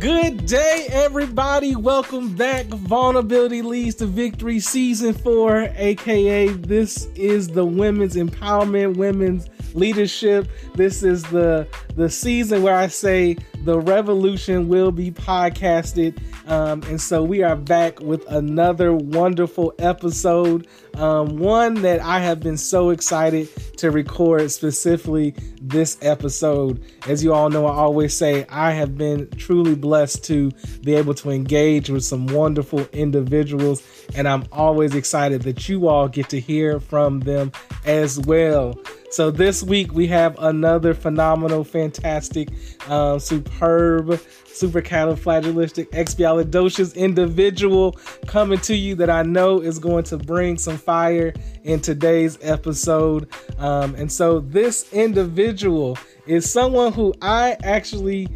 [0.00, 1.74] Good day, everybody.
[1.74, 2.66] Welcome back.
[2.66, 10.48] Vulnerability Leads to Victory, Season 4, aka this is the Women's Empowerment, Women's Leadership.
[10.74, 16.16] This is the, the season where I say the revolution will be podcasted.
[16.48, 20.68] Um, and so we are back with another wonderful episode.
[20.94, 23.48] Um, one that I have been so excited
[23.78, 26.80] to record specifically this episode.
[27.08, 30.52] As you all know, I always say I have been truly blessed to
[30.82, 33.82] be able to engage with some wonderful individuals,
[34.14, 37.50] and I'm always excited that you all get to hear from them
[37.84, 38.78] as well.
[39.10, 42.48] So this week we have another phenomenal, fantastic,
[42.88, 44.08] um, superb,
[44.46, 47.92] supercalifragilistic, expialidocious individual
[48.26, 51.32] coming to you that I know is going to bring some fire
[51.62, 53.28] in today's episode.
[53.58, 55.96] Um, and so this individual
[56.26, 58.28] is someone who I actually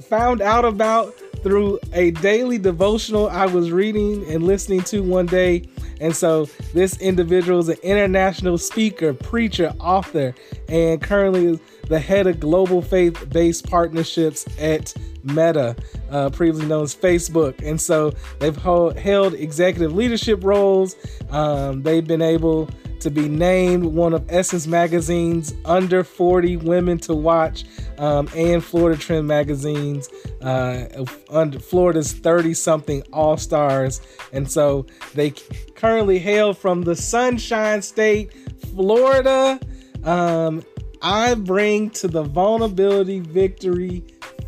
[0.00, 5.68] found out about through a daily devotional I was reading and listening to one day.
[6.00, 10.34] And so this individual is an international speaker, preacher, author,
[10.68, 15.76] and currently is the head of global faith based partnerships at Meta,
[16.10, 17.62] uh, previously known as Facebook.
[17.62, 20.96] And so they've held executive leadership roles.
[21.30, 27.14] Um, they've been able to be named one of Essence Magazine's under 40 women to
[27.14, 27.64] watch
[27.98, 30.08] um, and Florida Trend Magazine's
[30.42, 34.00] uh, under Florida's 30 something All Stars.
[34.32, 35.34] And so they
[35.74, 38.32] currently hail from the Sunshine State,
[38.74, 39.58] Florida.
[40.04, 40.62] Um,
[41.02, 44.04] I bring to the Vulnerability Victory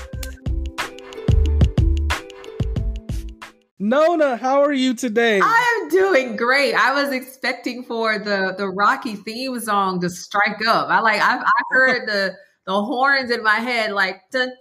[3.80, 5.40] Nona, how are you today?
[5.42, 6.74] I am doing great.
[6.74, 10.90] I was expecting for the the Rocky theme song to strike up.
[10.90, 12.36] I like I, I heard the
[12.68, 14.52] the horns in my head like I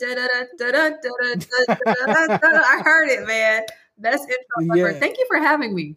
[2.85, 3.63] heard it, man.
[3.99, 4.93] Best intro ever.
[4.93, 4.99] Yeah.
[4.99, 5.97] Thank you for having me.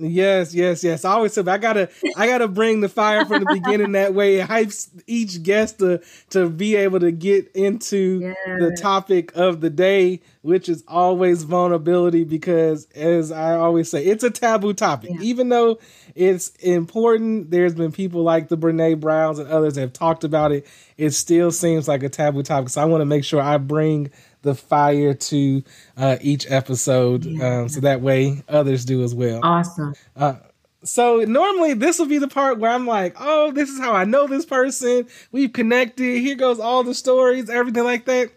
[0.00, 1.04] Yes, yes, yes.
[1.04, 4.36] I always say I gotta I gotta bring the fire from the beginning that way.
[4.36, 6.00] It hypes each guest to
[6.30, 8.36] to be able to get into yes.
[8.46, 14.24] the topic of the day, which is always vulnerability, because as I always say, it's
[14.24, 15.10] a taboo topic.
[15.14, 15.20] Yeah.
[15.22, 15.78] Even though
[16.14, 20.52] it's important, there's been people like the Brene Browns and others that have talked about
[20.52, 20.66] it.
[20.96, 22.70] It still seems like a taboo topic.
[22.70, 24.10] So I want to make sure I bring
[24.42, 25.62] the fire to
[25.96, 27.60] uh, each episode, yeah.
[27.60, 29.40] um, so that way others do as well.
[29.42, 29.94] Awesome.
[30.16, 30.36] Uh,
[30.84, 34.04] so normally this will be the part where I'm like, oh, this is how I
[34.04, 35.06] know this person.
[35.32, 36.20] We've connected.
[36.20, 38.30] Here goes all the stories, everything like that.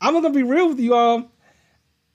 [0.00, 1.30] I'm gonna be real with you all.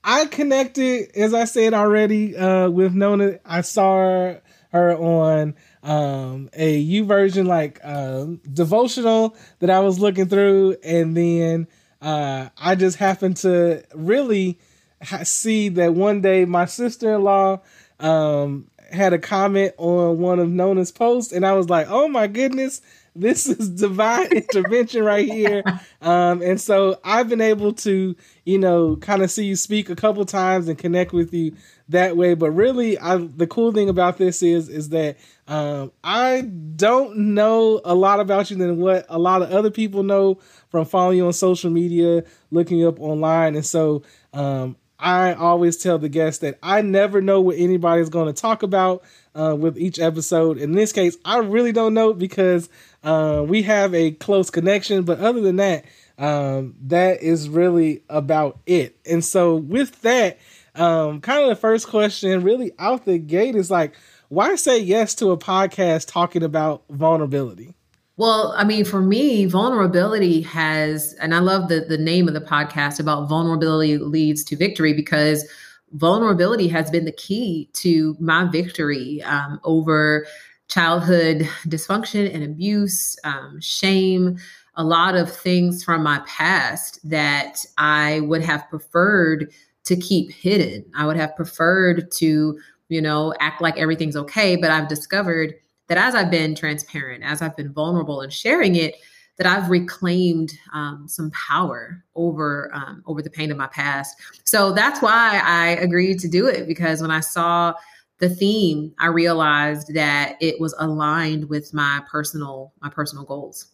[0.04, 3.40] I connected, as I said already, uh, with Nona.
[3.46, 4.36] I saw
[4.72, 11.68] her on um, a YouVersion like uh, devotional that I was looking through, and then
[12.04, 14.60] uh, I just happened to really
[15.02, 17.62] ha- see that one day my sister in law
[18.00, 22.28] um, had a comment on one of Nona's posts, and I was like, oh my
[22.28, 22.82] goodness,
[23.16, 25.64] this is divine intervention right here.
[26.04, 29.96] Um, and so I've been able to, you know, kind of see you speak a
[29.96, 31.56] couple times and connect with you
[31.88, 32.34] that way.
[32.34, 35.16] But really, I, the cool thing about this is, is that
[35.48, 36.42] um, I
[36.76, 40.84] don't know a lot about you than what a lot of other people know from
[40.84, 43.56] following you on social media, looking you up online.
[43.56, 48.34] And so um, I always tell the guests that I never know what anybody's going
[48.34, 49.04] to talk about
[49.36, 50.58] uh, with each episode.
[50.58, 52.70] In this case, I really don't know because
[53.04, 55.04] uh, we have a close connection.
[55.04, 55.84] But other than that,
[56.18, 58.98] um, that is really about it.
[59.06, 60.40] And so, with that,
[60.74, 63.96] um, kind of the first question, really out the gate, is like,
[64.30, 67.76] why say yes to a podcast talking about vulnerability?
[68.16, 72.42] Well, I mean, for me, vulnerability has, and I love the the name of the
[72.42, 75.50] podcast about vulnerability leads to victory because
[75.94, 80.28] vulnerability has been the key to my victory um, over
[80.68, 84.38] childhood dysfunction and abuse, um, shame,
[84.76, 89.52] a lot of things from my past that I would have preferred
[89.86, 90.86] to keep hidden.
[90.96, 92.58] I would have preferred to
[92.90, 94.56] you know, act like everything's okay.
[94.56, 95.56] But I've discovered
[95.88, 98.96] that as I've been transparent, as I've been vulnerable and sharing it,
[99.38, 104.18] that I've reclaimed um, some power over um, over the pain of my past.
[104.44, 107.74] So that's why I agreed to do it because when I saw
[108.20, 113.68] the theme, I realized that it was aligned with my personal my personal goals.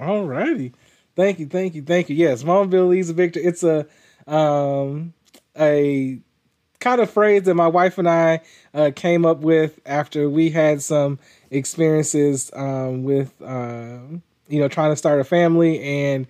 [0.00, 0.72] All righty.
[1.16, 2.16] Thank you, thank you, thank you.
[2.16, 3.44] Yes, vulnerability leads a victory.
[3.44, 3.86] It's a
[4.26, 5.14] um
[5.58, 6.20] a
[6.84, 8.40] kind of phrase that my wife and I
[8.74, 11.18] uh, came up with after we had some
[11.50, 13.98] experiences um, with uh,
[14.48, 16.26] you know trying to start a family, and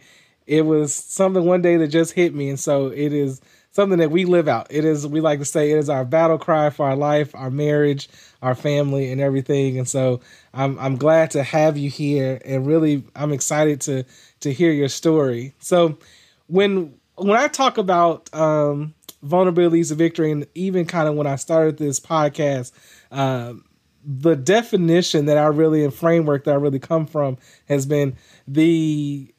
[0.46, 3.40] it was something one day that just hit me, and so it is
[3.72, 4.68] something that we live out.
[4.70, 7.50] It is we like to say it is our battle cry for our life, our
[7.50, 8.08] marriage,
[8.40, 9.76] our family, and everything.
[9.76, 10.20] And so
[10.54, 14.04] I'm I'm glad to have you here, and really I'm excited to
[14.40, 15.52] to hear your story.
[15.58, 15.98] So
[16.46, 18.94] when when I talk about um,
[19.24, 22.72] vulnerabilities of victory, and even kind of when I started this podcast,
[23.10, 23.64] um,
[24.04, 27.38] the definition that I really and framework that I really come from
[27.68, 28.16] has been
[28.46, 29.32] the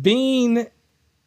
[0.00, 0.66] being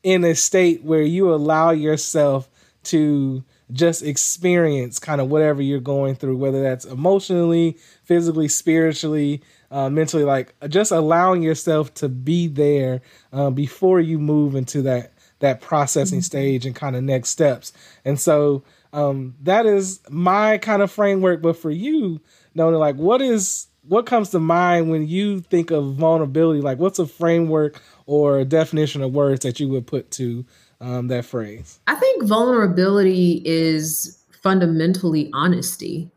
[0.03, 2.49] in a state where you allow yourself
[2.83, 3.43] to
[3.73, 10.23] just experience kind of whatever you're going through, whether that's emotionally, physically, spiritually, uh, mentally,
[10.23, 13.01] like just allowing yourself to be there
[13.33, 16.23] uh, before you move into that that processing mm-hmm.
[16.23, 17.73] stage and kind of next steps.
[18.05, 18.63] And so
[18.93, 21.41] um, that is my kind of framework.
[21.41, 22.21] But for you,
[22.55, 26.61] Nona, like what is what comes to mind when you think of vulnerability?
[26.61, 30.45] Like what's a framework or a definition of words that you would put to
[30.81, 31.79] um, that phrase?
[31.87, 36.11] I think vulnerability is fundamentally honesty.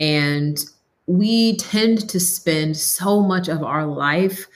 [0.00, 0.58] And
[1.06, 4.46] we tend to spend so much of our life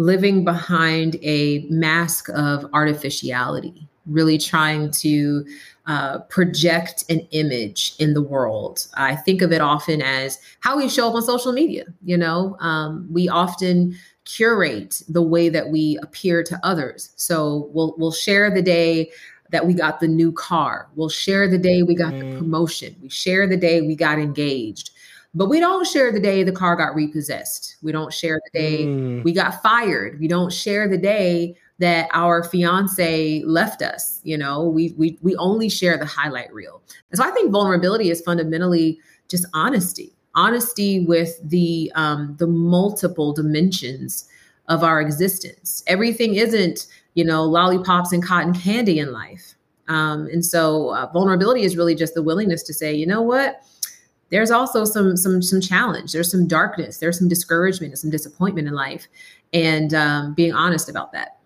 [0.00, 5.44] living behind a mask of artificiality, really trying to
[5.86, 8.86] uh, project an image in the world.
[8.94, 11.84] I think of it often as how we show up on social media.
[12.02, 13.94] You know, um, we often
[14.24, 17.12] curate the way that we appear to others.
[17.16, 19.10] So we'll we'll share the day
[19.50, 20.88] that we got the new car.
[20.94, 22.20] We'll share the day we got mm.
[22.20, 22.96] the promotion.
[23.02, 24.92] We share the day we got engaged.
[25.34, 27.76] But we don't share the day the car got repossessed.
[27.82, 29.22] We don't share the day mm.
[29.22, 30.18] we got fired.
[30.18, 34.20] We don't share the day that our fiance left us.
[34.24, 36.82] You know, we we we only share the highlight reel.
[37.10, 38.98] And so I think vulnerability is fundamentally
[39.28, 44.28] just honesty honesty with the um, the multiple dimensions
[44.68, 45.82] of our existence.
[45.86, 49.54] Everything isn't you know lollipops and cotton candy in life,
[49.88, 53.62] um, and so uh, vulnerability is really just the willingness to say, you know what.
[54.30, 56.12] There's also some some some challenge.
[56.12, 56.98] There's some darkness.
[56.98, 59.08] There's some discouragement and some disappointment in life,
[59.52, 61.38] and um, being honest about that.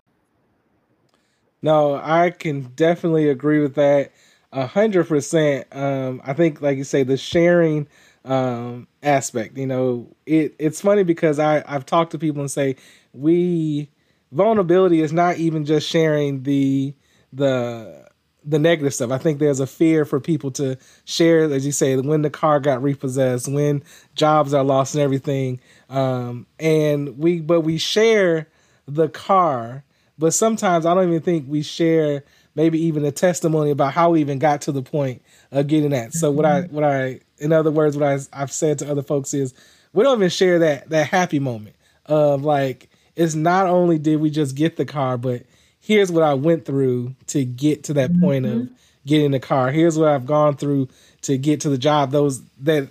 [1.61, 4.11] No, I can definitely agree with that
[4.51, 5.67] a hundred percent.
[5.71, 7.87] Um, I think, like you say, the sharing
[8.23, 9.57] um, aspect.
[9.57, 12.75] You know, it it's funny because I I've talked to people and say
[13.13, 13.89] we
[14.31, 16.93] vulnerability is not even just sharing the
[17.33, 18.07] the
[18.45, 19.11] the negative stuff.
[19.11, 22.59] I think there's a fear for people to share, as you say, when the car
[22.59, 23.83] got repossessed, when
[24.13, 25.59] jobs are lost and everything.
[25.89, 28.47] Um, and we, but we share
[28.87, 29.83] the car,
[30.17, 34.21] but sometimes I don't even think we share maybe even a testimony about how we
[34.21, 35.21] even got to the point
[35.51, 36.13] of getting that.
[36.13, 39.33] So what I, what I in other words, what I, I've said to other folks
[39.33, 39.53] is
[39.93, 41.75] we don't even share that that happy moment
[42.05, 45.43] of like it's not only did we just get the car, but
[45.85, 48.21] here's what I went through to get to that mm-hmm.
[48.21, 48.73] point of mm-hmm.
[49.05, 49.71] getting the car.
[49.71, 50.89] Here's what I've gone through
[51.21, 52.11] to get to the job.
[52.11, 52.89] Those that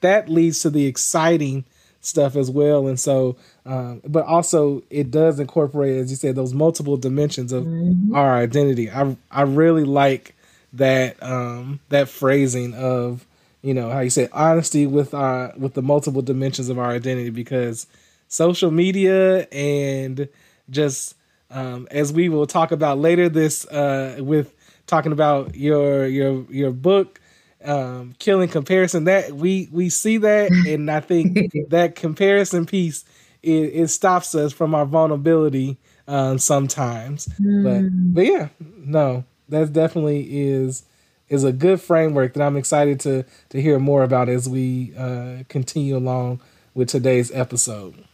[0.00, 1.64] that leads to the exciting
[2.00, 2.86] stuff as well.
[2.86, 3.36] And so,
[3.66, 8.14] um, but also it does incorporate, as you said, those multiple dimensions of mm-hmm.
[8.14, 8.88] our identity.
[8.88, 10.36] I I really like
[10.74, 13.26] that um, that phrasing of
[13.62, 17.30] you know how you say honesty with our with the multiple dimensions of our identity
[17.30, 17.88] because
[18.28, 20.28] social media and
[20.70, 21.16] just
[21.50, 24.54] um, as we will talk about later this uh, with
[24.86, 27.20] talking about your your your book
[27.64, 33.04] um, killing comparison that we we see that and i think that comparison piece
[33.42, 35.76] it, it, stops us from our vulnerability
[36.06, 37.62] um, sometimes mm.
[37.64, 40.84] but but yeah no that definitely is
[41.28, 45.44] is a good framework that I'm excited to to hear more about as we uh,
[45.48, 46.40] continue along
[46.74, 48.04] with today's episode.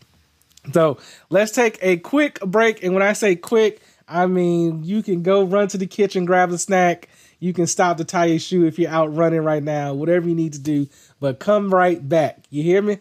[0.72, 0.98] So
[1.30, 5.44] let's take a quick break, and when I say quick, I mean you can go
[5.44, 7.08] run to the kitchen, grab a snack.
[7.40, 10.34] You can stop to tie your shoe if you're out running right now, whatever you
[10.34, 10.88] need to do.
[11.20, 12.44] But come right back.
[12.48, 13.00] You hear me?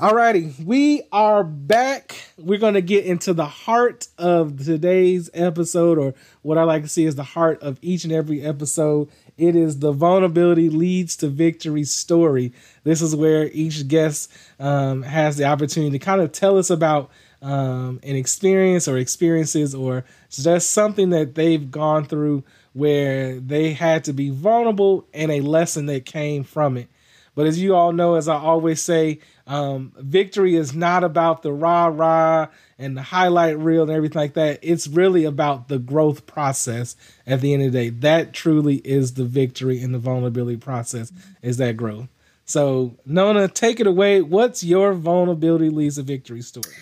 [0.00, 2.16] Alrighty, we are back.
[2.38, 6.88] We're going to get into the heart of today's episode, or what I like to
[6.88, 9.10] see is the heart of each and every episode.
[9.36, 12.54] It is the vulnerability leads to victory story.
[12.82, 17.10] This is where each guest um, has the opportunity to kind of tell us about
[17.42, 22.42] um, an experience or experiences or just something that they've gone through
[22.72, 26.88] where they had to be vulnerable and a lesson that came from it.
[27.34, 31.52] But as you all know, as I always say, um, victory is not about the
[31.52, 34.58] rah rah and the highlight reel and everything like that.
[34.62, 36.96] It's really about the growth process
[37.26, 37.90] at the end of the day.
[37.90, 42.08] That truly is the victory in the vulnerability process, is that growth.
[42.44, 44.22] So, Nona, take it away.
[44.22, 46.74] What's your vulnerability leads to victory story?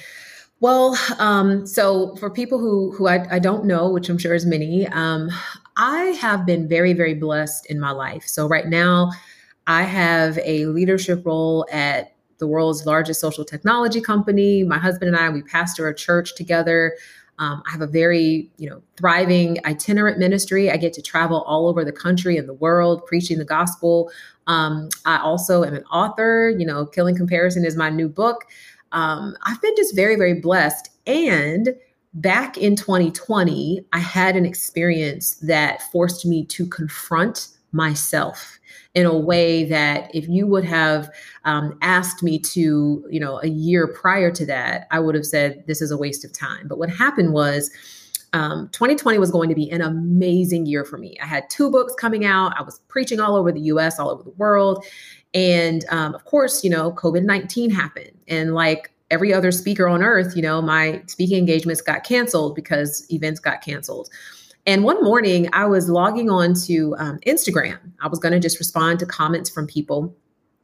[0.60, 4.44] Well, um, so for people who who I, I, don't know, which I'm sure is
[4.44, 5.30] many, um,
[5.76, 8.24] I have been very, very blessed in my life.
[8.26, 9.12] So right now,
[9.68, 14.64] I have a leadership role at the world's largest social technology company.
[14.64, 16.96] My husband and I, we pastor a church together.
[17.38, 20.70] Um, I have a very, you know, thriving itinerant ministry.
[20.70, 24.10] I get to travel all over the country and the world preaching the gospel.
[24.46, 26.52] Um, I also am an author.
[26.56, 28.46] You know, Killing Comparison is my new book.
[28.92, 30.90] Um, I've been just very, very blessed.
[31.06, 31.76] And
[32.14, 38.58] back in 2020, I had an experience that forced me to confront myself
[38.94, 41.10] in a way that if you would have
[41.44, 45.64] um, asked me to, you know, a year prior to that, I would have said
[45.66, 46.66] this is a waste of time.
[46.66, 47.70] But what happened was,
[48.32, 51.16] um, 2020 was going to be an amazing year for me.
[51.22, 52.52] I had two books coming out.
[52.58, 54.84] I was preaching all over the US, all over the world.
[55.34, 58.12] And um, of course, you know, COVID 19 happened.
[58.28, 63.06] And like every other speaker on earth, you know, my speaking engagements got canceled because
[63.10, 64.08] events got canceled.
[64.66, 67.78] And one morning, I was logging on to um, Instagram.
[68.02, 70.14] I was going to just respond to comments from people.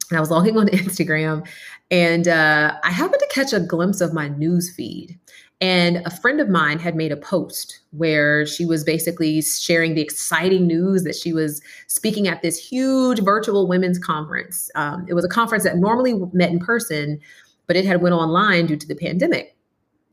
[0.09, 1.47] And I was logging on to Instagram,
[1.89, 5.17] and uh, I happened to catch a glimpse of my news feed.
[5.61, 10.01] And a friend of mine had made a post where she was basically sharing the
[10.01, 14.69] exciting news that she was speaking at this huge virtual women's conference.
[14.75, 17.19] Um, it was a conference that normally met in person,
[17.67, 19.55] but it had went online due to the pandemic.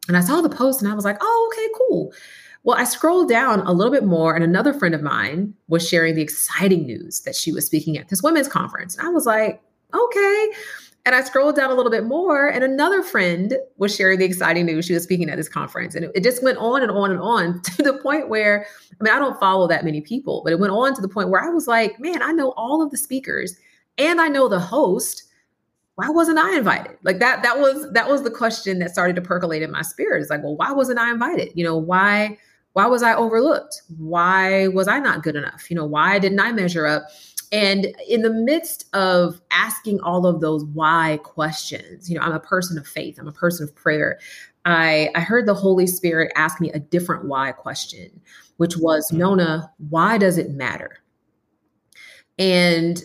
[0.08, 2.12] And I saw the post and I was like, oh, okay, cool.
[2.64, 6.14] Well, I scrolled down a little bit more, and another friend of mine was sharing
[6.14, 8.96] the exciting news that she was speaking at this women's conference.
[8.96, 9.60] And I was like,
[9.92, 10.52] okay.
[11.04, 14.66] And I scrolled down a little bit more, and another friend was sharing the exciting
[14.66, 14.84] news.
[14.84, 17.18] She was speaking at this conference, and it, it, just went on and on and
[17.18, 20.60] on to the point where I mean, I don't follow that many people, but it
[20.60, 22.96] went on to the point where I was like, man, I know all of the
[22.96, 23.56] speakers
[23.98, 25.24] and I know the host.
[25.96, 26.96] Why wasn't I invited?
[27.02, 30.20] Like that, that was that was the question that started to percolate in my spirit.
[30.20, 31.50] It's like, well, why wasn't I invited?
[31.54, 32.38] You know, why
[32.72, 33.82] why was I overlooked?
[33.98, 35.70] Why was I not good enough?
[35.70, 37.04] You know, why didn't I measure up?
[37.52, 42.40] And in the midst of asking all of those why questions, you know, I'm a
[42.40, 44.18] person of faith, I'm a person of prayer.
[44.64, 48.20] I, I heard the Holy Spirit ask me a different why question,
[48.56, 49.18] which was, mm-hmm.
[49.18, 50.98] Nona, why does it matter?
[52.38, 53.02] And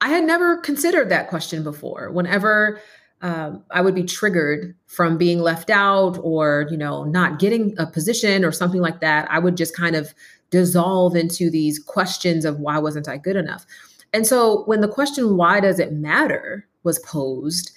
[0.00, 2.10] I had never considered that question before.
[2.10, 2.80] Whenever
[3.22, 7.86] um, I would be triggered from being left out or, you know, not getting a
[7.86, 10.12] position or something like that, I would just kind of
[10.50, 13.64] dissolve into these questions of why wasn't I good enough?
[14.12, 17.70] And so when the question, why does it matter, was posed,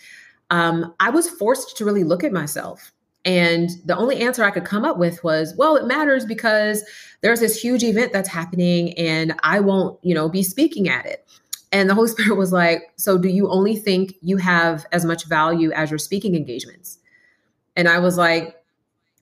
[0.50, 2.92] um, I was forced to really look at myself.
[3.24, 6.84] And the only answer I could come up with was, well, it matters because
[7.22, 11.26] there's this huge event that's happening and I won't, you know, be speaking at it.
[11.76, 15.26] And the Holy Spirit was like, so do you only think you have as much
[15.26, 17.00] value as your speaking engagements?
[17.76, 18.56] And I was like,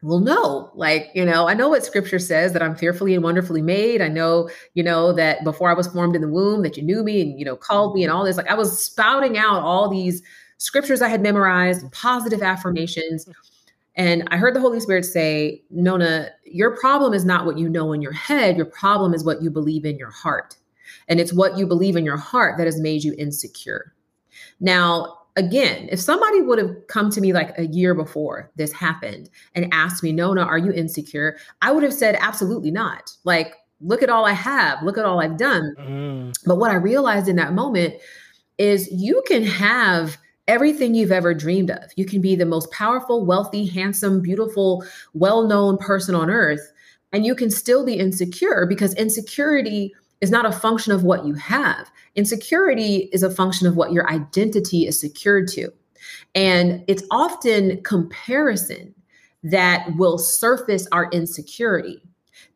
[0.03, 3.63] well, no, like, you know, I know what scripture says that I'm fearfully and wonderfully
[3.63, 4.01] made.
[4.01, 7.03] I know, you know, that before I was formed in the womb, that you knew
[7.03, 8.38] me and, you know, called me and all this.
[8.38, 10.22] Like, I was spouting out all these
[10.57, 13.27] scriptures I had memorized, positive affirmations.
[13.95, 17.93] And I heard the Holy Spirit say, Nona, your problem is not what you know
[17.93, 18.57] in your head.
[18.57, 20.57] Your problem is what you believe in your heart.
[21.07, 23.93] And it's what you believe in your heart that has made you insecure.
[24.60, 29.29] Now, again, if somebody would have come to me like a year before this happened
[29.55, 31.38] and asked me, Nona, are you insecure?
[31.62, 33.12] I would have said, absolutely not.
[33.24, 35.75] Like, look at all I have, look at all I've done.
[35.79, 36.33] Mm.
[36.45, 37.95] But what I realized in that moment
[38.57, 40.17] is you can have
[40.48, 41.91] everything you've ever dreamed of.
[41.95, 46.72] You can be the most powerful, wealthy, handsome, beautiful, well known person on earth,
[47.12, 49.93] and you can still be insecure because insecurity
[50.24, 51.92] is not a function of what you have.
[52.15, 55.70] Insecurity is a function of what your identity is secured to.
[56.34, 58.96] And it's often comparison
[59.44, 62.01] that will surface our insecurity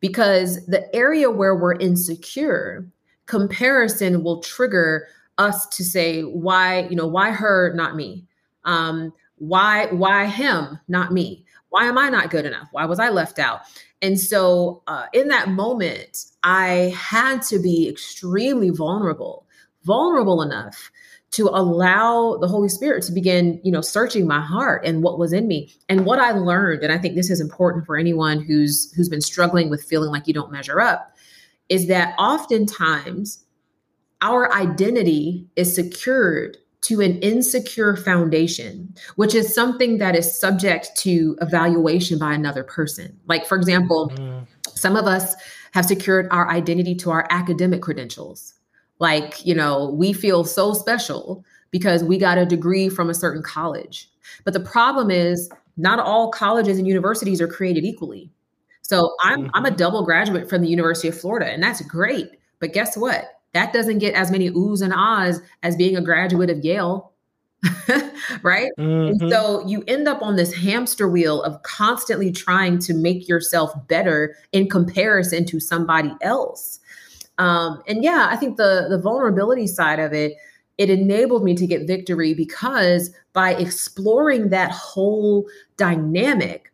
[0.00, 2.88] because the area where we're insecure,
[3.26, 5.06] comparison will trigger
[5.36, 8.26] us to say, why, you know, why her, not me?
[8.64, 11.44] Um, why, why him, not me?
[11.68, 12.68] Why am I not good enough?
[12.72, 13.60] Why was I left out?
[14.00, 19.46] And so uh, in that moment, I had to be extremely vulnerable,
[19.84, 20.90] vulnerable enough
[21.30, 25.32] to allow the Holy Spirit to begin, you know, searching my heart and what was
[25.32, 26.82] in me and what I learned.
[26.82, 30.26] And I think this is important for anyone who's who's been struggling with feeling like
[30.26, 31.14] you don't measure up
[31.68, 33.44] is that oftentimes
[34.22, 41.36] our identity is secured to an insecure foundation, which is something that is subject to
[41.40, 43.18] evaluation by another person.
[43.26, 44.46] Like, for example, mm.
[44.68, 45.34] some of us
[45.72, 48.54] have secured our identity to our academic credentials.
[49.00, 53.42] Like, you know, we feel so special because we got a degree from a certain
[53.42, 54.10] college.
[54.44, 58.30] But the problem is, not all colleges and universities are created equally.
[58.82, 59.50] So I'm mm-hmm.
[59.54, 59.76] I'm a mm-hmm.
[59.76, 62.30] double graduate from the University of Florida, and that's great.
[62.58, 63.37] But guess what?
[63.52, 67.12] That doesn't get as many oohs and ahs as being a graduate of Yale.
[68.42, 68.70] right?
[68.78, 69.22] Mm-hmm.
[69.22, 73.72] And so you end up on this hamster wheel of constantly trying to make yourself
[73.88, 76.78] better in comparison to somebody else.
[77.38, 80.34] Um, and yeah, I think the the vulnerability side of it,
[80.76, 86.72] it enabled me to get victory because by exploring that whole dynamic,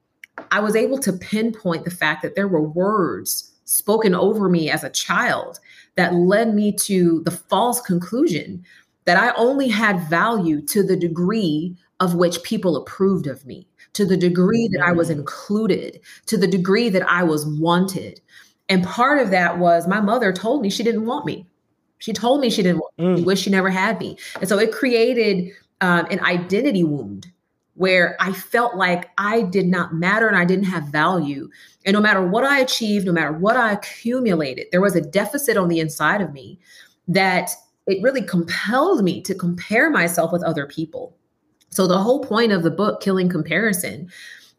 [0.51, 4.85] I was able to pinpoint the fact that there were words spoken over me as
[4.85, 5.59] a child
[5.97, 8.65] that led me to the false conclusion
[9.05, 14.05] that I only had value to the degree of which people approved of me, to
[14.05, 15.13] the degree that I was mm.
[15.13, 18.21] included, to the degree that I was wanted.
[18.69, 21.47] And part of that was my mother told me she didn't want me.
[21.99, 23.05] She told me she didn't want me.
[23.05, 23.17] Mm.
[23.19, 24.17] She wished she never had me.
[24.41, 27.27] And so it created um, an identity wound
[27.75, 31.49] where I felt like I did not matter and I didn't have value.
[31.85, 35.57] And no matter what I achieved, no matter what I accumulated, there was a deficit
[35.57, 36.59] on the inside of me
[37.09, 37.51] that
[37.87, 41.17] it really compelled me to compare myself with other people.
[41.71, 44.09] So the whole point of the book, Killing Comparison,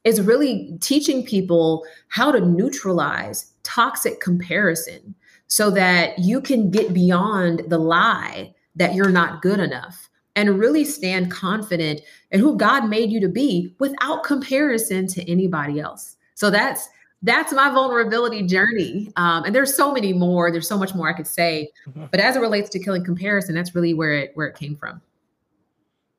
[0.03, 5.15] is really teaching people how to neutralize toxic comparison
[5.48, 10.84] so that you can get beyond the lie that you're not good enough and really
[10.86, 12.01] stand confident
[12.32, 16.18] in who God made you to be without comparison to anybody else.
[16.36, 16.89] So that's
[17.24, 19.12] that's my vulnerability journey.
[19.15, 20.51] Um, and there's so many more.
[20.51, 22.06] There's so much more I could say, mm-hmm.
[22.12, 25.01] but as it relates to killing comparison, that's really where it where it came from.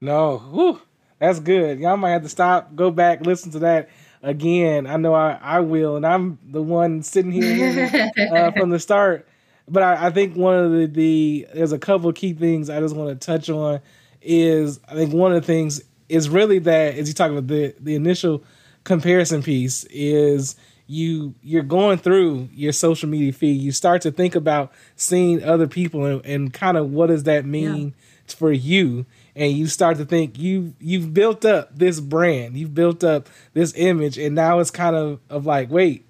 [0.00, 0.80] No, Whew.
[1.18, 1.78] that's good.
[1.78, 3.88] Y'all might have to stop, go back, listen to that
[4.22, 4.86] again.
[4.86, 9.26] I know I, I will, and I'm the one sitting here uh, from the start.
[9.68, 12.78] But I, I, think one of the, the there's a couple of key things I
[12.78, 13.80] just want to touch on
[14.26, 17.74] is I think one of the things is really that as you talk about the
[17.80, 18.42] the initial
[18.84, 23.60] comparison piece is you you're going through your social media feed.
[23.60, 27.44] You start to think about seeing other people and, and kind of what does that
[27.44, 27.94] mean
[28.28, 28.34] yeah.
[28.34, 29.06] for you?
[29.34, 32.56] And you start to think you you've built up this brand.
[32.56, 34.16] You've built up this image.
[34.16, 36.08] And now it's kind of of like wait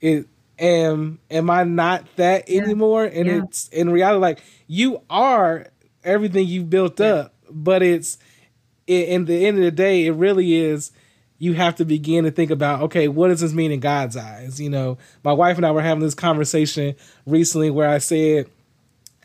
[0.00, 0.26] it
[0.58, 2.60] am am i not that yeah.
[2.60, 3.04] anymore?
[3.04, 3.42] And yeah.
[3.44, 5.68] it's in reality like you are
[6.04, 8.18] everything you've built up but it's
[8.86, 10.92] in the end of the day, it really is.
[11.38, 14.60] You have to begin to think about, okay, what does this mean in God's eyes?
[14.60, 16.94] You know, my wife and I were having this conversation
[17.26, 18.48] recently where I said,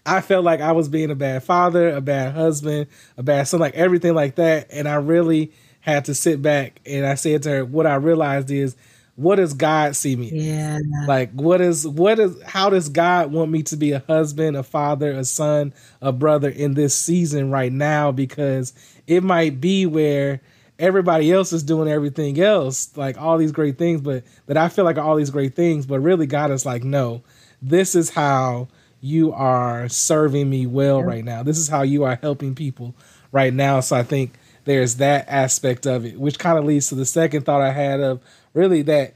[0.05, 2.87] I felt like I was being a bad father, a bad husband,
[3.17, 4.67] a bad son, like everything like that.
[4.71, 8.49] And I really had to sit back and I said to her, what I realized
[8.49, 8.75] is
[9.17, 10.29] what does God see me?
[10.31, 10.77] Yeah.
[11.07, 14.61] Like what is what is how does God want me to be a husband, a
[14.61, 18.11] father, a son, a brother in this season right now?
[18.11, 18.73] Because
[19.07, 20.39] it might be where
[20.77, 24.85] everybody else is doing everything else, like all these great things, but that I feel
[24.85, 27.23] like all these great things, but really God is like, no,
[27.59, 28.67] this is how
[29.01, 31.05] you are serving me well yeah.
[31.05, 31.41] right now.
[31.41, 32.93] This is how you are helping people
[33.31, 33.79] right now.
[33.79, 34.33] So I think
[34.65, 37.99] there's that aspect of it, which kind of leads to the second thought I had
[37.99, 38.21] of
[38.57, 39.13] really that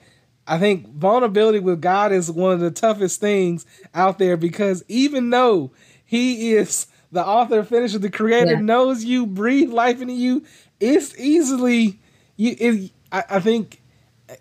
[0.47, 5.29] I think vulnerability with God is one of the toughest things out there because even
[5.29, 5.71] though
[6.05, 8.61] He is the author, finisher, the creator, yeah.
[8.61, 10.43] knows you, breathe life into you,
[10.79, 11.99] it's easily
[12.37, 12.55] you.
[12.59, 13.81] It, I, I, think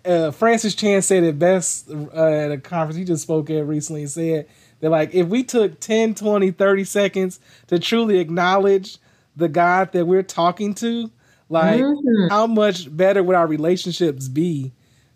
[0.05, 4.01] uh, Francis Chan said it best uh, at a conference he just spoke at recently.
[4.01, 4.47] He said
[4.79, 8.97] that like if we took 10, 20, 30 seconds to truly acknowledge
[9.35, 11.11] the God that we're talking to,
[11.49, 12.29] like mm-hmm.
[12.29, 14.71] how much better would our relationships be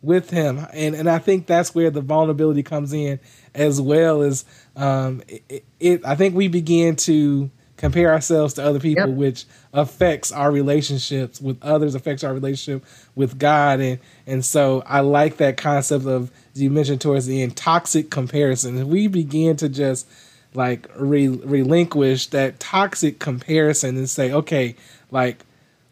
[0.05, 0.65] with him.
[0.73, 3.19] And and I think that's where the vulnerability comes in
[3.53, 8.79] as well as um it, it I think we begin to compare ourselves to other
[8.79, 9.17] people yep.
[9.17, 13.79] which affects our relationships with others affects our relationship with God.
[13.79, 18.09] And and so I like that concept of as you mentioned towards the end toxic
[18.09, 18.77] comparison.
[18.77, 20.07] If we begin to just
[20.53, 24.73] like re- relinquish that toxic comparison and say okay
[25.11, 25.43] like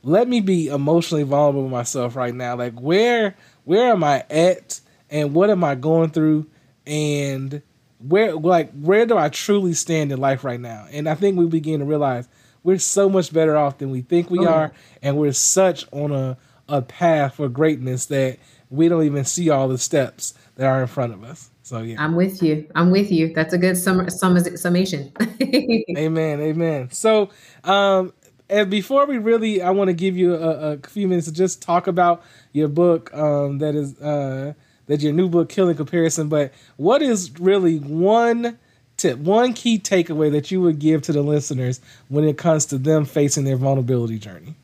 [0.04, 2.56] let me be emotionally vulnerable with myself right now.
[2.56, 6.48] Like where where am I at and what am I going through
[6.86, 7.62] and
[8.00, 10.88] where like where do I truly stand in life right now?
[10.92, 12.28] And I think we begin to realize
[12.64, 14.52] we're so much better off than we think we oh.
[14.52, 16.38] are and we're such on a
[16.70, 18.38] a path for greatness that
[18.70, 21.50] we don't even see all the steps that are in front of us.
[21.62, 22.68] So yeah, I'm with you.
[22.76, 23.34] I'm with you.
[23.34, 25.12] That's a good sum, sum summation.
[25.42, 26.42] amen.
[26.42, 26.90] Amen.
[26.92, 27.30] So,
[27.64, 28.14] um,
[28.50, 31.62] and before we really, I want to give you a, a, few minutes to just
[31.62, 33.14] talk about your book.
[33.14, 34.54] Um, that is uh,
[34.88, 36.30] that your new book, Killing Comparison.
[36.30, 38.58] But what is really one
[38.98, 41.80] tip, one key takeaway that you would give to the listeners
[42.10, 44.56] when it comes to them facing their vulnerability journey?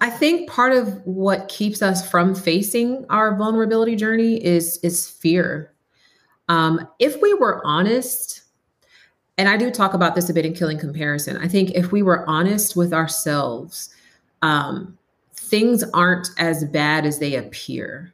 [0.00, 5.72] I think part of what keeps us from facing our vulnerability journey is is fear.
[6.48, 8.42] Um, if we were honest,
[9.38, 12.02] and I do talk about this a bit in Killing Comparison, I think if we
[12.02, 13.90] were honest with ourselves,
[14.42, 14.96] um,
[15.34, 18.12] things aren't as bad as they appear,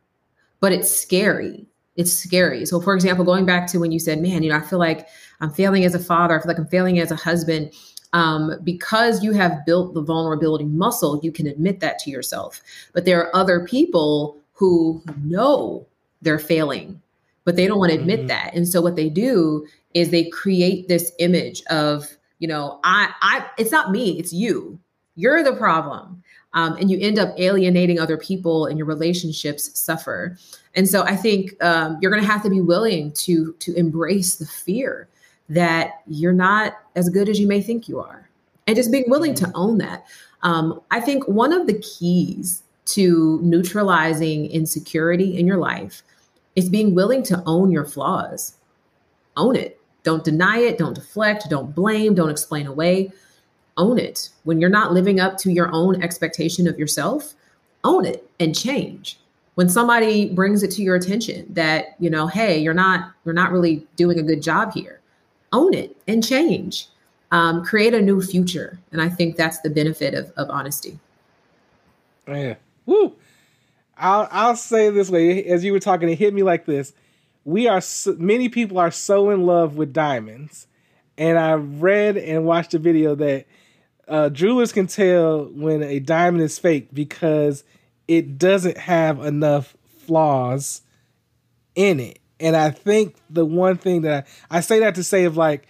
[0.61, 1.67] but it's scary.
[1.97, 2.65] It's scary.
[2.67, 5.07] So, for example, going back to when you said, man, you know, I feel like
[5.41, 7.73] I'm failing as a father, I feel like I'm failing as a husband
[8.13, 12.61] um, because you have built the vulnerability muscle, you can admit that to yourself.
[12.93, 15.87] But there are other people who know
[16.21, 17.01] they're failing,
[17.45, 18.29] but they don't want to admit mm-hmm.
[18.29, 18.55] that.
[18.55, 23.47] And so what they do is they create this image of, you know, I, I,
[23.59, 24.79] it's not me, it's you.
[25.15, 26.23] You're the problem.
[26.55, 30.37] Um, and you end up alienating other people and your relationships suffer.
[30.75, 34.37] And so I think um, you're going to have to be willing to to embrace
[34.37, 35.09] the fear
[35.49, 38.29] that you're not as good as you may think you are.
[38.67, 40.05] And just being willing to own that.
[40.43, 46.03] Um, I think one of the keys to neutralizing insecurity in your life
[46.57, 48.57] is being willing to own your flaws.
[49.37, 49.81] Own it.
[50.03, 50.79] Don't deny it.
[50.79, 51.49] Don't deflect.
[51.49, 52.15] Don't blame.
[52.15, 53.13] Don't explain away.
[53.77, 54.31] Own it.
[54.45, 57.35] When you're not living up to your own expectation of yourself,
[57.85, 59.19] own it and change.
[59.55, 63.53] When somebody brings it to your attention that, you know, hey, you're not you're not
[63.53, 65.03] really doing a good job here
[65.53, 66.89] own it and change.
[67.31, 68.79] Um, create a new future.
[68.91, 70.99] And I think that's the benefit of, of honesty.
[72.27, 72.57] Yeah.
[72.87, 73.15] Woo.
[74.03, 76.93] I'll, I'll say this way as you were talking, it hit me like this.
[77.45, 80.67] We are, so, many people are so in love with diamonds.
[81.17, 83.47] And I read and watched a video that
[84.09, 87.63] uh, jewelers can tell when a diamond is fake because
[88.09, 90.83] it doesn't have enough flaws
[91.75, 92.19] in it.
[92.41, 95.69] And I think the one thing that I, I say that to say of like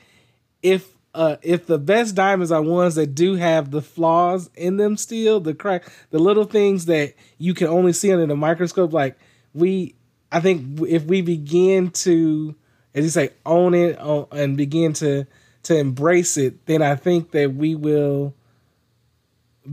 [0.62, 4.96] if uh, if the best diamonds are ones that do have the flaws in them
[4.96, 9.18] still, the crack, the little things that you can only see under the microscope, like
[9.52, 9.94] we,
[10.30, 12.54] I think if we begin to,
[12.94, 15.26] as you say, own it and begin to
[15.64, 18.34] to embrace it, then I think that we will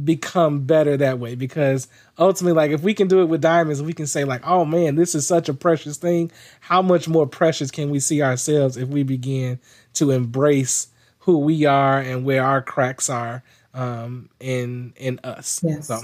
[0.03, 1.35] become better that way.
[1.35, 1.87] Because
[2.19, 4.95] ultimately like if we can do it with diamonds we can say like oh man
[4.95, 6.31] this is such a precious thing.
[6.59, 9.59] How much more precious can we see ourselves if we begin
[9.93, 10.89] to embrace
[11.19, 15.87] who we are and where our cracks are um in in us yes.
[15.87, 16.01] so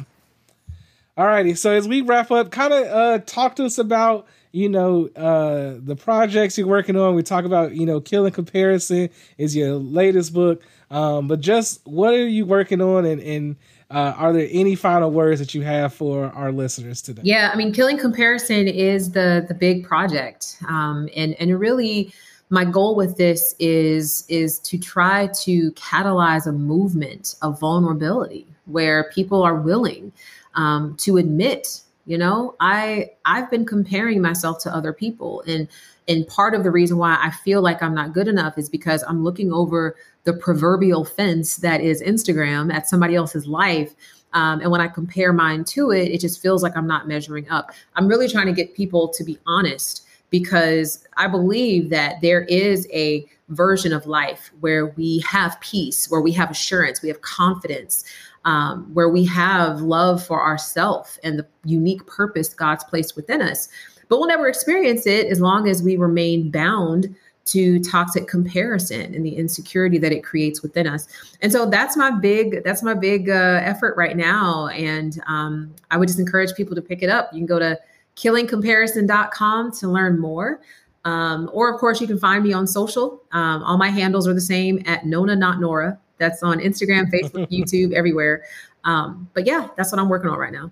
[1.18, 5.08] alrighty so as we wrap up kind of uh talk to us about you know
[5.16, 9.74] uh the projects you're working on we talk about you know killing comparison is your
[9.74, 13.56] latest book um but just what are you working on and and
[13.92, 17.22] uh, are there any final words that you have for our listeners today?
[17.24, 22.12] Yeah, I mean, killing comparison is the the big project, um, and and really,
[22.50, 29.10] my goal with this is is to try to catalyze a movement of vulnerability where
[29.12, 30.12] people are willing
[30.56, 35.68] um, to admit, you know, I I've been comparing myself to other people, and
[36.08, 39.04] and part of the reason why I feel like I'm not good enough is because
[39.04, 43.94] I'm looking over the proverbial fence that is Instagram at somebody else's life.
[44.34, 47.50] Um, and when I compare mine to it, it just feels like I'm not measuring
[47.50, 47.72] up.
[47.96, 52.88] I'm really trying to get people to be honest because I believe that there is
[52.92, 58.04] a version of life where we have peace, where we have assurance, we have confidence,
[58.44, 63.68] um, where we have love for ourselves and the unique purpose God's placed within us.
[64.08, 69.24] But we'll never experience it as long as we remain bound to toxic comparison and
[69.24, 71.08] the insecurity that it creates within us.
[71.42, 74.68] And so that's my big that's my big uh, effort right now.
[74.68, 77.30] And um, I would just encourage people to pick it up.
[77.34, 77.80] You can go to
[78.16, 80.62] killingcomparison.com to learn more.
[81.04, 83.22] Um, or of course, you can find me on social.
[83.32, 86.00] Um, all my handles are the same at Nona Not Nora.
[86.18, 88.44] That's on Instagram, Facebook, YouTube, everywhere.
[88.84, 90.72] Um, but yeah, that's what I'm working on right now.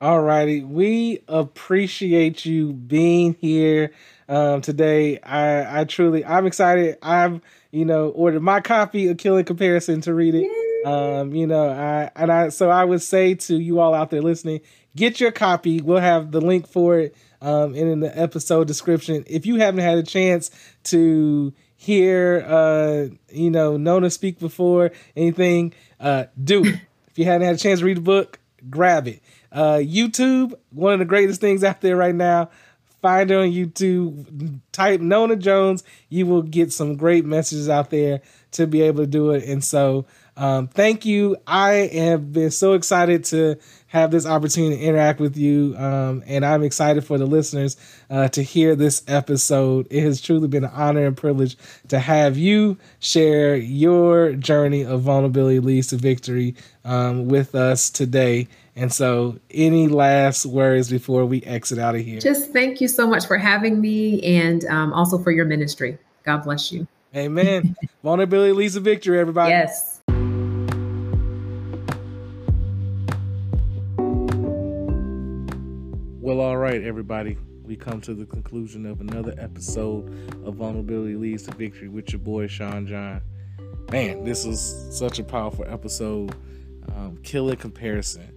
[0.00, 0.62] All righty.
[0.62, 3.92] We appreciate you being here
[4.30, 5.18] um, today.
[5.20, 6.96] I, I truly, I'm excited.
[7.02, 7.40] I've,
[7.70, 10.86] you know, ordered my copy of Killing Comparison to read it.
[10.86, 14.22] Um, you know, I, and I, so I would say to you all out there
[14.22, 14.62] listening,
[14.96, 15.80] get your copy.
[15.80, 19.24] We'll have the link for it, um, and in the episode description.
[19.26, 20.50] If you haven't had a chance
[20.84, 26.80] to hear, uh, you know, Nona speak before anything, uh, do it.
[27.10, 28.38] If you haven't had a chance to read the book,
[28.70, 29.20] grab it.
[29.50, 32.50] Uh, YouTube, one of the greatest things out there right now.
[33.02, 34.60] Find her on YouTube.
[34.70, 35.82] Type Nona Jones.
[36.08, 38.20] You will get some great messages out there
[38.52, 39.44] to be able to do it.
[39.44, 41.36] And so, um, thank you.
[41.46, 43.56] I have been so excited to
[43.88, 45.74] have this opportunity to interact with you.
[45.76, 47.76] Um, and I'm excited for the listeners
[48.08, 49.88] uh, to hear this episode.
[49.90, 51.56] It has truly been an honor and privilege
[51.88, 58.46] to have you share your journey of vulnerability leads to victory um, with us today.
[58.76, 62.20] And so, any last words before we exit out of here?
[62.20, 65.98] Just thank you so much for having me and um, also for your ministry.
[66.22, 66.86] God bless you.
[67.14, 67.74] Amen.
[68.04, 69.50] Vulnerability leads to victory, everybody.
[69.50, 69.99] Yes.
[76.22, 77.38] Well, all right, everybody.
[77.64, 80.06] We come to the conclusion of another episode
[80.44, 83.22] of Vulnerability Leads to Victory with your boy, Sean John.
[83.90, 86.36] Man, this was such a powerful episode.
[86.94, 88.34] Um, killer comparison.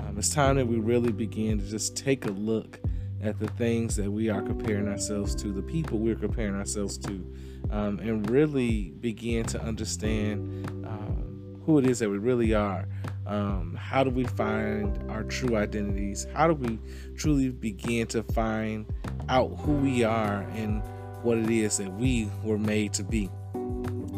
[0.00, 2.80] Um, it's time that we really begin to just take a look
[3.22, 7.36] at the things that we are comparing ourselves to, the people we're comparing ourselves to,
[7.70, 12.88] um, and really begin to understand um, who it is that we really are.
[13.26, 16.26] Um, how do we find our true identities?
[16.32, 16.78] How do we
[17.16, 18.86] truly begin to find
[19.28, 20.82] out who we are and
[21.22, 23.28] what it is that we were made to be?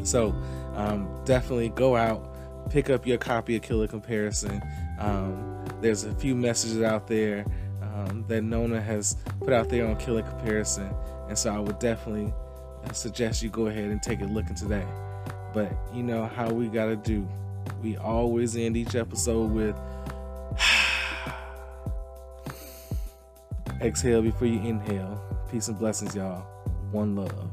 [0.03, 0.31] So,
[0.75, 4.63] um, definitely go out, pick up your copy of Killer Comparison.
[4.99, 7.47] Um, there's a few messages out there
[7.83, 10.93] um, that Nona has put out there on Killer Comparison,
[11.29, 12.33] and so I would definitely
[12.85, 14.87] uh, suggest you go ahead and take a look into that.
[15.55, 17.27] But you know how we got to do
[17.83, 19.77] we always end each episode with
[23.81, 25.21] exhale before you inhale.
[25.51, 26.43] Peace and blessings, y'all.
[26.91, 27.51] One love.